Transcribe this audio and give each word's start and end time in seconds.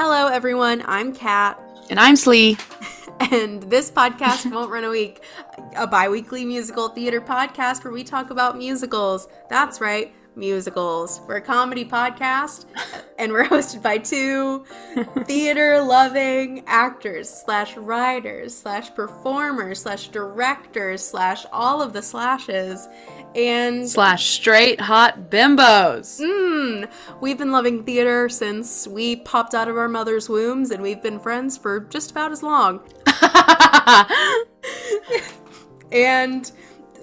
Hello, 0.00 0.28
everyone. 0.28 0.84
I'm 0.86 1.12
Kat, 1.12 1.58
And 1.90 1.98
I'm 1.98 2.14
Slee. 2.14 2.56
and 3.32 3.60
this 3.64 3.90
podcast 3.90 4.48
won't 4.52 4.70
run 4.70 4.84
a 4.84 4.90
week. 4.90 5.24
A 5.74 5.88
bi 5.88 6.08
weekly 6.08 6.44
musical 6.44 6.86
theater 6.86 7.20
podcast 7.20 7.82
where 7.82 7.92
we 7.92 8.04
talk 8.04 8.30
about 8.30 8.56
musicals. 8.56 9.26
That's 9.50 9.80
right, 9.80 10.14
musicals. 10.38 11.20
We're 11.26 11.36
a 11.36 11.40
comedy 11.40 11.84
podcast, 11.84 12.66
and 13.18 13.32
we're 13.32 13.44
hosted 13.48 13.82
by 13.82 13.98
two 13.98 14.64
theater 15.24 15.82
loving 15.82 16.62
actors, 16.66 17.28
slash 17.28 17.76
writers, 17.76 18.56
slash 18.56 18.94
performers, 18.94 19.82
slash 19.82 20.08
directors, 20.08 21.06
slash 21.06 21.44
all 21.52 21.82
of 21.82 21.92
the 21.92 22.02
slashes. 22.02 22.88
And 23.34 23.88
Slash 23.88 24.26
straight 24.26 24.80
hot 24.80 25.30
bimbos. 25.30 26.20
Mm, 26.20 26.90
we've 27.20 27.36
been 27.36 27.52
loving 27.52 27.84
theater 27.84 28.28
since 28.30 28.86
we 28.86 29.16
popped 29.16 29.54
out 29.54 29.68
of 29.68 29.76
our 29.76 29.88
mother's 29.88 30.28
wombs, 30.28 30.70
and 30.70 30.82
we've 30.82 31.02
been 31.02 31.20
friends 31.20 31.58
for 31.58 31.80
just 31.80 32.12
about 32.12 32.32
as 32.32 32.42
long. 32.42 32.80
And 35.92 36.50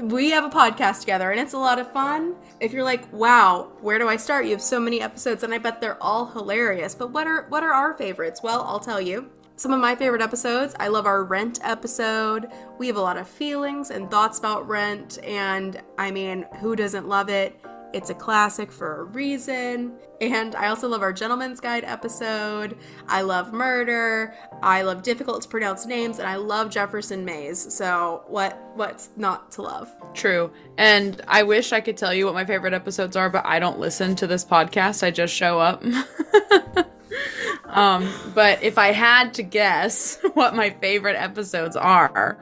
we 0.00 0.30
have 0.30 0.44
a 0.44 0.48
podcast 0.48 1.00
together, 1.00 1.30
and 1.30 1.40
it's 1.40 1.52
a 1.52 1.58
lot 1.58 1.78
of 1.78 1.90
fun. 1.92 2.34
If 2.60 2.72
you're 2.72 2.84
like, 2.84 3.12
"Wow, 3.12 3.72
where 3.80 3.98
do 3.98 4.08
I 4.08 4.16
start?" 4.16 4.44
You 4.44 4.52
have 4.52 4.62
so 4.62 4.80
many 4.80 5.00
episodes, 5.00 5.42
and 5.42 5.52
I 5.52 5.58
bet 5.58 5.80
they're 5.80 6.02
all 6.02 6.26
hilarious. 6.26 6.94
But 6.94 7.10
what 7.10 7.26
are 7.26 7.46
what 7.48 7.62
are 7.62 7.72
our 7.72 7.94
favorites? 7.94 8.42
Well, 8.42 8.62
I'll 8.62 8.80
tell 8.80 9.00
you. 9.00 9.30
Some 9.56 9.72
of 9.72 9.80
my 9.80 9.94
favorite 9.94 10.22
episodes. 10.22 10.74
I 10.80 10.88
love 10.88 11.06
our 11.06 11.22
Rent 11.24 11.60
episode. 11.62 12.50
We 12.78 12.86
have 12.88 12.96
a 12.96 13.00
lot 13.00 13.16
of 13.16 13.28
feelings 13.28 13.90
and 13.90 14.10
thoughts 14.10 14.38
about 14.38 14.66
Rent, 14.66 15.18
and 15.22 15.80
I 15.98 16.10
mean, 16.10 16.46
who 16.60 16.74
doesn't 16.74 17.06
love 17.06 17.28
it? 17.28 17.60
It's 17.92 18.10
a 18.10 18.14
classic 18.14 18.72
for 18.72 19.00
a 19.00 19.04
reason. 19.04 19.92
And 20.20 20.54
I 20.54 20.68
also 20.68 20.88
love 20.88 21.02
our 21.02 21.12
Gentleman's 21.12 21.60
Guide 21.60 21.84
episode. 21.84 22.78
I 23.08 23.22
love 23.22 23.52
Murder. 23.52 24.34
I 24.62 24.82
love 24.82 25.02
difficult 25.02 25.42
to 25.42 25.48
pronounce 25.48 25.84
names, 25.84 26.18
and 26.18 26.28
I 26.28 26.36
love 26.36 26.70
Jefferson 26.70 27.24
Mays. 27.24 27.74
So 27.74 28.24
what 28.28 28.62
what's 28.74 29.10
not 29.16 29.50
to 29.52 29.62
love? 29.62 29.90
True. 30.14 30.50
And 30.78 31.20
I 31.28 31.42
wish 31.42 31.72
I 31.72 31.80
could 31.80 31.96
tell 31.96 32.14
you 32.14 32.24
what 32.26 32.34
my 32.34 32.44
favorite 32.44 32.72
episodes 32.72 33.16
are, 33.16 33.28
but 33.28 33.44
I 33.44 33.58
don't 33.58 33.78
listen 33.78 34.14
to 34.16 34.26
this 34.26 34.44
podcast. 34.44 35.02
I 35.02 35.10
just 35.10 35.34
show 35.34 35.58
up. 35.58 35.82
um, 37.66 38.08
but 38.34 38.62
if 38.62 38.78
I 38.78 38.92
had 38.92 39.34
to 39.34 39.42
guess 39.42 40.18
what 40.34 40.54
my 40.54 40.70
favorite 40.70 41.16
episodes 41.16 41.76
are, 41.76 42.38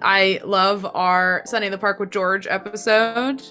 I 0.00 0.40
love 0.44 0.86
our 0.94 1.42
Sunday 1.44 1.66
in 1.66 1.72
the 1.72 1.78
Park 1.78 1.98
with 1.98 2.10
George 2.10 2.46
episode. 2.46 3.42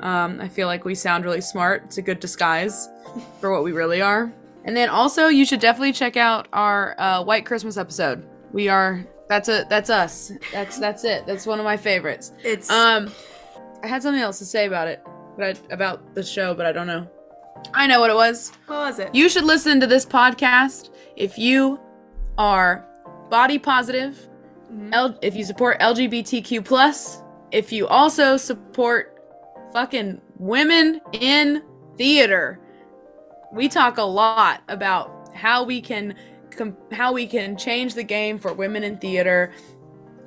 Um, 0.00 0.40
I 0.40 0.48
feel 0.48 0.66
like 0.66 0.84
we 0.84 0.94
sound 0.94 1.24
really 1.24 1.40
smart. 1.40 1.82
It's 1.86 1.98
a 1.98 2.02
good 2.02 2.20
disguise 2.20 2.88
for 3.40 3.50
what 3.52 3.64
we 3.64 3.72
really 3.72 4.02
are. 4.02 4.32
And 4.64 4.76
then 4.76 4.88
also, 4.88 5.28
you 5.28 5.44
should 5.44 5.60
definitely 5.60 5.92
check 5.92 6.16
out 6.16 6.48
our 6.52 6.94
uh, 6.98 7.22
White 7.22 7.46
Christmas 7.46 7.76
episode. 7.76 8.26
We 8.52 8.68
are 8.68 9.04
that's 9.28 9.48
a 9.48 9.64
that's 9.68 9.90
us. 9.90 10.32
That's 10.52 10.78
that's 10.78 11.04
it. 11.04 11.26
That's 11.26 11.46
one 11.46 11.58
of 11.58 11.64
my 11.64 11.76
favorites. 11.76 12.32
It's 12.44 12.70
Um, 12.70 13.10
I 13.82 13.86
had 13.86 14.02
something 14.02 14.20
else 14.22 14.38
to 14.40 14.44
say 14.44 14.66
about 14.66 14.88
it, 14.88 15.04
but 15.36 15.44
I, 15.70 15.72
about 15.74 16.14
the 16.14 16.22
show, 16.22 16.54
but 16.54 16.66
I 16.66 16.72
don't 16.72 16.86
know. 16.86 17.08
I 17.74 17.86
know 17.86 18.00
what 18.00 18.10
it 18.10 18.16
was. 18.16 18.52
what 18.66 18.76
was 18.78 18.98
it? 18.98 19.14
You 19.14 19.28
should 19.28 19.44
listen 19.44 19.80
to 19.80 19.86
this 19.86 20.04
podcast 20.04 20.90
if 21.16 21.38
you 21.38 21.80
are 22.38 22.84
body 23.30 23.58
positive, 23.58 24.28
L- 24.92 25.18
if 25.22 25.34
you 25.34 25.44
support 25.44 25.80
LGBTQ 25.80 26.64
plus, 26.64 27.22
if 27.52 27.72
you 27.72 27.86
also 27.86 28.36
support 28.36 29.15
fucking 29.72 30.20
women 30.38 31.00
in 31.12 31.62
theater. 31.96 32.60
We 33.52 33.68
talk 33.68 33.98
a 33.98 34.02
lot 34.02 34.62
about 34.68 35.30
how 35.34 35.64
we 35.64 35.80
can 35.80 36.14
com- 36.50 36.76
how 36.92 37.12
we 37.12 37.26
can 37.26 37.56
change 37.56 37.94
the 37.94 38.02
game 38.02 38.38
for 38.38 38.52
women 38.52 38.82
in 38.82 38.98
theater. 38.98 39.52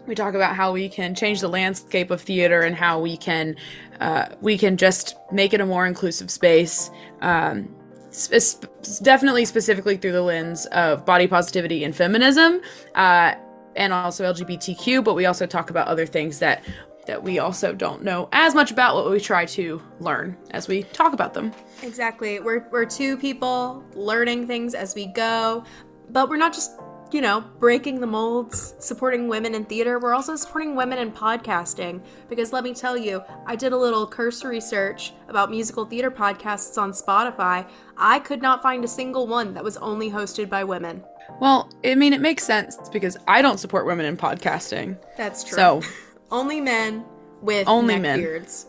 We 0.07 0.15
talk 0.15 0.33
about 0.33 0.55
how 0.55 0.71
we 0.71 0.89
can 0.89 1.13
change 1.13 1.41
the 1.41 1.49
landscape 1.49 2.09
of 2.09 2.21
theater 2.21 2.61
and 2.61 2.75
how 2.75 2.99
we 2.99 3.17
can 3.17 3.55
uh, 3.99 4.27
we 4.41 4.57
can 4.57 4.77
just 4.77 5.15
make 5.31 5.53
it 5.53 5.61
a 5.61 5.65
more 5.65 5.85
inclusive 5.85 6.31
space. 6.31 6.89
Um, 7.21 7.75
sp- 8.11 8.71
definitely 9.03 9.45
specifically 9.45 9.97
through 9.97 10.13
the 10.13 10.21
lens 10.21 10.65
of 10.67 11.05
body 11.05 11.27
positivity 11.27 11.83
and 11.83 11.95
feminism, 11.95 12.61
uh, 12.95 13.35
and 13.75 13.93
also 13.93 14.31
LGBTQ. 14.31 15.03
But 15.03 15.15
we 15.15 15.25
also 15.25 15.45
talk 15.45 15.69
about 15.69 15.87
other 15.87 16.05
things 16.05 16.39
that 16.39 16.63
that 17.09 17.23
we 17.23 17.39
also 17.39 17.73
don't 17.73 18.03
know 18.03 18.29
as 18.31 18.53
much 18.53 18.69
about. 18.69 18.95
What 18.95 19.09
we 19.09 19.19
try 19.19 19.45
to 19.45 19.81
learn 19.99 20.37
as 20.51 20.67
we 20.67 20.83
talk 20.83 21.13
about 21.13 21.33
them. 21.33 21.51
Exactly. 21.81 22.39
We're 22.39 22.67
we're 22.71 22.85
two 22.85 23.17
people 23.17 23.83
learning 23.93 24.45
things 24.45 24.75
as 24.75 24.93
we 24.93 25.07
go, 25.07 25.63
but 26.09 26.29
we're 26.29 26.37
not 26.37 26.53
just 26.53 26.79
you 27.11 27.21
know 27.21 27.41
breaking 27.59 27.99
the 27.99 28.07
molds, 28.07 28.75
supporting 28.77 29.27
women 29.27 29.55
in 29.55 29.65
theater. 29.65 29.97
We're 29.97 30.13
also 30.13 30.35
supporting 30.35 30.75
women 30.75 30.99
in 30.99 31.11
podcasting 31.11 32.01
because 32.29 32.53
let 32.53 32.63
me 32.63 32.75
tell 32.75 32.95
you, 32.95 33.23
I 33.47 33.55
did 33.55 33.73
a 33.73 33.77
little 33.77 34.05
cursory 34.05 34.61
search 34.61 35.13
about 35.27 35.49
musical 35.49 35.85
theater 35.85 36.11
podcasts 36.11 36.79
on 36.79 36.91
Spotify. 36.91 37.67
I 37.97 38.19
could 38.19 38.41
not 38.41 38.61
find 38.61 38.83
a 38.83 38.87
single 38.87 39.25
one 39.25 39.55
that 39.55 39.63
was 39.63 39.77
only 39.77 40.11
hosted 40.11 40.47
by 40.47 40.63
women. 40.63 41.03
Well, 41.39 41.71
I 41.85 41.95
mean, 41.95 42.13
it 42.13 42.21
makes 42.21 42.43
sense 42.43 42.77
because 42.89 43.17
I 43.27 43.41
don't 43.41 43.59
support 43.59 43.85
women 43.85 44.05
in 44.05 44.17
podcasting. 44.17 44.97
That's 45.17 45.43
true. 45.43 45.55
So, 45.55 45.81
only 46.31 46.61
men 46.61 47.05
with 47.41 47.67
Only 47.67 47.95
neck 47.95 48.01
men. 48.01 48.19
beards. 48.19 48.67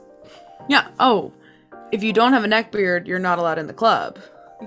yeah. 0.69 0.88
Oh, 0.98 1.32
if 1.93 2.03
you 2.03 2.12
don't 2.12 2.32
have 2.32 2.44
a 2.44 2.48
neck 2.48 2.71
beard, 2.72 3.06
you're 3.09 3.19
not 3.19 3.38
allowed 3.38 3.59
in 3.59 3.66
the 3.66 3.72
club. 3.72 4.19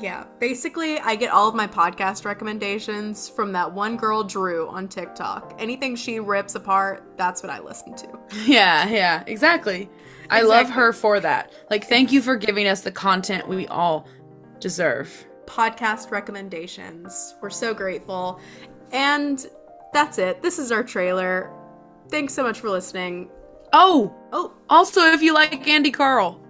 Yeah, 0.02 0.26
basically, 0.40 0.98
I 1.00 1.16
get 1.16 1.30
all 1.32 1.48
of 1.48 1.54
my 1.54 1.68
podcast 1.68 2.26
recommendations 2.26 3.30
from 3.30 3.52
that 3.52 3.72
one 3.74 3.96
girl, 3.96 4.24
Drew, 4.24 4.68
on 4.68 4.88
TikTok. 4.88 5.56
Anything 5.60 5.96
she 5.96 6.20
rips 6.20 6.56
apart, 6.56 7.04
that's 7.16 7.44
what 7.44 7.52
I 7.52 7.60
listen 7.60 7.96
to. 7.98 8.20
Yeah, 8.46 8.90
yeah, 8.90 9.24
exactly. 9.28 9.90
I 10.32 10.42
love 10.42 10.70
her 10.72 10.94
for 10.94 11.20
that. 11.20 11.52
Like, 11.70 11.86
thank 11.88 12.12
you 12.12 12.22
for 12.24 12.36
giving 12.36 12.68
us 12.68 12.82
the 12.82 12.92
content 12.92 13.48
we 13.48 13.68
all 13.68 14.08
deserve. 14.60 15.26
Podcast 15.46 16.10
recommendations. 16.10 17.36
We're 17.42 17.52
so 17.52 17.74
grateful. 17.76 18.40
And 18.92 19.46
that's 19.94 20.18
it. 20.18 20.42
This 20.42 20.58
is 20.58 20.72
our 20.72 20.84
trailer. 20.84 21.52
Thanks 22.10 22.34
so 22.34 22.44
much 22.44 22.60
for 22.60 22.70
listening. 22.70 23.30
Oh, 23.72 24.14
Oh, 24.32 24.52
also, 24.70 25.02
if 25.02 25.22
you 25.22 25.34
like 25.34 25.68
Andy 25.68 25.92
Karl. 25.92 26.42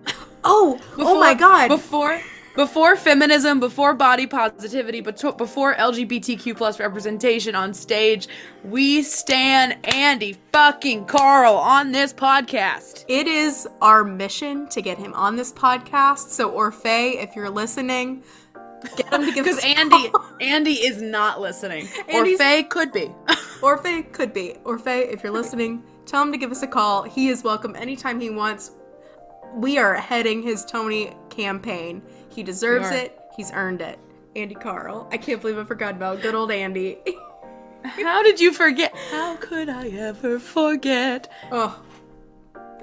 oh, 0.43 0.79
oh 0.97 1.19
my 1.19 1.33
god. 1.33 1.67
Before 1.69 2.19
before 2.55 2.95
feminism, 2.95 3.59
before 3.59 3.93
body 3.95 4.27
positivity, 4.27 5.01
but 5.01 5.19
before 5.37 5.73
LGBTQ 5.73 6.55
plus 6.55 6.79
representation 6.79 7.55
on 7.55 7.73
stage, 7.73 8.27
we 8.63 9.01
stand 9.01 9.83
Andy 9.85 10.37
fucking 10.51 11.05
Karl 11.05 11.55
on 11.55 11.91
this 11.91 12.13
podcast. 12.13 13.05
It 13.07 13.25
is 13.27 13.67
our 13.81 14.03
mission 14.03 14.67
to 14.69 14.81
get 14.83 14.97
him 14.99 15.13
on 15.15 15.35
this 15.35 15.51
podcast. 15.51 16.29
So, 16.29 16.51
Orfeh, 16.51 17.23
if 17.23 17.35
you're 17.35 17.49
listening, 17.49 18.23
get 18.97 19.11
him 19.11 19.25
to 19.25 19.31
give 19.31 19.47
us 19.47 19.55
Because 19.63 19.77
Andy. 19.77 20.11
Andy 20.39 20.73
is 20.73 21.01
not 21.01 21.41
listening. 21.41 21.87
Andy's- 22.07 22.39
Orfeh 22.39 22.69
could 22.69 22.91
be. 22.93 23.09
Orfeh 23.63 24.11
could 24.11 24.33
be. 24.33 24.55
Orfeh, 24.65 25.11
if 25.11 25.23
you're 25.23 25.31
listening, 25.31 25.83
tell 26.05 26.21
him 26.21 26.31
to 26.33 26.37
give 26.37 26.51
us 26.51 26.63
a 26.63 26.67
call. 26.67 27.03
He 27.03 27.29
is 27.29 27.43
welcome 27.43 27.75
anytime 27.77 28.19
he 28.19 28.29
wants. 28.29 28.71
We 29.55 29.77
are 29.77 29.95
heading 29.95 30.43
his 30.43 30.65
Tony 30.65 31.15
campaign. 31.29 32.01
He 32.29 32.43
deserves 32.43 32.91
it. 32.91 33.17
He's 33.37 33.51
earned 33.51 33.81
it. 33.81 33.99
Andy 34.35 34.55
Karl. 34.55 35.07
I 35.11 35.17
can't 35.17 35.39
believe 35.39 35.57
I 35.57 35.63
forgot 35.63 35.95
about 35.95 36.21
good 36.21 36.35
old 36.35 36.51
Andy. 36.51 36.97
How 37.83 38.21
did 38.23 38.39
you 38.39 38.51
forget? 38.51 38.93
How 39.11 39.35
could 39.37 39.69
I 39.69 39.87
ever 39.89 40.39
forget? 40.39 41.31
oh, 41.51 41.81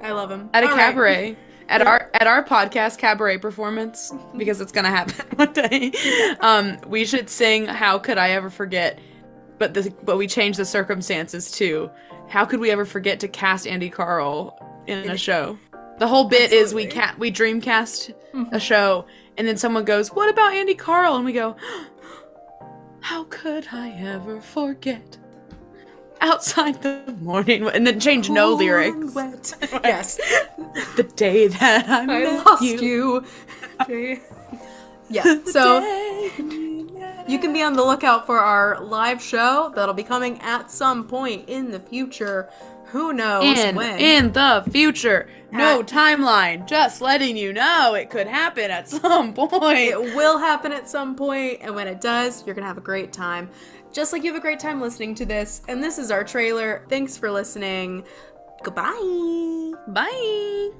I 0.01 0.11
love 0.13 0.31
him. 0.31 0.49
At 0.53 0.63
a 0.63 0.67
All 0.69 0.75
right. 0.75 0.79
cabaret. 0.79 1.37
At 1.69 1.87
our 1.87 2.09
at 2.13 2.27
our 2.27 2.43
podcast 2.43 2.97
cabaret 2.97 3.37
performance, 3.37 4.11
because 4.35 4.59
it's 4.59 4.73
gonna 4.73 4.89
happen 4.89 5.25
one 5.37 5.53
day. 5.53 5.93
Um, 6.41 6.77
we 6.85 7.05
should 7.05 7.29
sing 7.29 7.65
"How 7.65 7.97
Could 7.97 8.17
I 8.17 8.31
Ever 8.31 8.49
Forget," 8.49 8.99
but 9.61 9.75
the 9.75 9.93
but 10.03 10.17
we 10.17 10.25
change 10.25 10.57
the 10.57 10.65
circumstances 10.65 11.51
too. 11.51 11.87
"How 12.27 12.45
could 12.45 12.59
we 12.59 12.71
ever 12.71 12.83
forget 12.83 13.19
to 13.19 13.27
cast 13.27 13.67
Andy 13.67 13.91
Karl 13.91 14.57
in 14.87 15.07
a 15.11 15.15
show?" 15.15 15.59
The 15.99 16.07
whole 16.07 16.27
bit 16.27 16.51
is 16.51 16.73
we 16.73 16.87
Absolutely. 16.87 16.99
cat 16.99 17.19
we 17.19 17.31
dreamcast 17.31 18.11
mm-hmm. 18.33 18.55
a 18.55 18.59
show, 18.59 19.05
and 19.37 19.47
then 19.47 19.57
someone 19.57 19.85
goes, 19.85 20.09
"What 20.09 20.31
about 20.31 20.53
Andy 20.53 20.73
Karl?" 20.73 21.15
and 21.15 21.25
we 21.25 21.31
go, 21.31 21.55
"How 23.01 23.25
could 23.25 23.67
I 23.71 23.91
ever 23.91 24.41
forget?" 24.41 25.19
Outside 26.21 26.81
the 26.81 27.15
morning, 27.21 27.67
and 27.67 27.85
then 27.85 27.99
change 27.99 28.31
no 28.31 28.53
lyrics. 28.55 29.13
wet. 29.13 29.53
yes. 29.83 30.17
The 30.95 31.03
day 31.15 31.49
that 31.49 31.87
I, 31.87 32.23
I 32.23 32.43
lost 32.43 32.63
you. 32.63 33.25
you. 33.87 34.19
yeah. 35.09 35.37
So 35.45 35.81
you 37.27 37.39
can 37.39 37.53
be 37.53 37.61
on 37.63 37.73
the 37.73 37.83
lookout 37.83 38.25
for 38.25 38.39
our 38.39 38.81
live 38.83 39.21
show 39.21 39.71
that'll 39.75 39.93
be 39.93 40.03
coming 40.03 40.39
at 40.41 40.69
some 40.71 41.07
point 41.07 41.47
in 41.49 41.71
the 41.71 41.79
future. 41.79 42.49
Who 42.85 43.13
knows 43.13 43.57
in 43.57 43.75
when? 43.75 43.99
in 43.99 44.31
the 44.33 44.65
future. 44.69 45.29
No 45.51 45.79
At- 45.79 45.87
timeline. 45.87 46.67
Just 46.67 46.99
letting 47.01 47.37
you 47.37 47.53
know 47.53 47.93
it 47.95 48.09
could 48.09 48.27
happen 48.27 48.69
at 48.69 48.89
some 48.89 49.33
point. 49.33 49.53
It 49.79 49.97
will 50.15 50.37
happen 50.37 50.71
at 50.73 50.89
some 50.89 51.15
point, 51.15 51.59
and 51.61 51.73
when 51.73 51.87
it 51.87 52.01
does, 52.01 52.45
you're 52.45 52.53
gonna 52.55 52.67
have 52.67 52.77
a 52.77 52.81
great 52.81 53.13
time. 53.13 53.49
Just 53.93 54.11
like 54.13 54.23
you 54.23 54.31
have 54.31 54.37
a 54.39 54.41
great 54.41 54.59
time 54.59 54.79
listening 54.81 55.15
to 55.15 55.25
this. 55.25 55.61
And 55.67 55.83
this 55.83 55.97
is 55.97 56.11
our 56.11 56.23
trailer. 56.23 56.85
Thanks 56.89 57.17
for 57.17 57.29
listening. 57.31 58.03
Goodbye. 58.63 59.73
Bye. 59.87 60.71